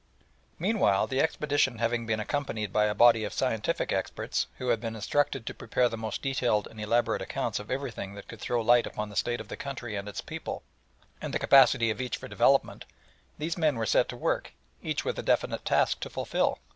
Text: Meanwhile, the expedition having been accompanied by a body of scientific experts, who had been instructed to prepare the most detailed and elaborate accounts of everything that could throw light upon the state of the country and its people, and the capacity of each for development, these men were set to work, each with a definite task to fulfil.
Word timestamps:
Meanwhile, 0.57 1.05
the 1.05 1.21
expedition 1.21 1.77
having 1.77 2.07
been 2.07 2.19
accompanied 2.19 2.73
by 2.73 2.85
a 2.85 2.95
body 2.95 3.23
of 3.23 3.33
scientific 3.33 3.93
experts, 3.93 4.47
who 4.57 4.69
had 4.69 4.81
been 4.81 4.95
instructed 4.95 5.45
to 5.45 5.53
prepare 5.53 5.89
the 5.89 5.95
most 5.95 6.23
detailed 6.23 6.65
and 6.65 6.81
elaborate 6.81 7.21
accounts 7.21 7.59
of 7.59 7.69
everything 7.69 8.15
that 8.15 8.27
could 8.27 8.39
throw 8.41 8.63
light 8.63 8.87
upon 8.87 9.09
the 9.09 9.15
state 9.15 9.39
of 9.39 9.47
the 9.47 9.55
country 9.57 9.95
and 9.95 10.09
its 10.09 10.19
people, 10.19 10.63
and 11.21 11.35
the 11.35 11.37
capacity 11.37 11.91
of 11.91 12.01
each 12.01 12.17
for 12.17 12.27
development, 12.27 12.85
these 13.37 13.59
men 13.59 13.75
were 13.75 13.85
set 13.85 14.09
to 14.09 14.17
work, 14.17 14.53
each 14.81 15.05
with 15.05 15.19
a 15.19 15.23
definite 15.23 15.63
task 15.65 15.99
to 15.99 16.09
fulfil. 16.09 16.57